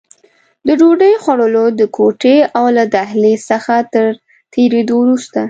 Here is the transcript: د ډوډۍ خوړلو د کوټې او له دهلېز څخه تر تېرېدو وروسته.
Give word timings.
د 0.67 0.67
ډوډۍ 0.79 1.13
خوړلو 1.23 1.65
د 1.79 1.81
کوټې 1.95 2.37
او 2.57 2.65
له 2.77 2.83
دهلېز 2.93 3.39
څخه 3.51 3.73
تر 3.93 4.05
تېرېدو 4.53 4.93
وروسته. 5.01 5.39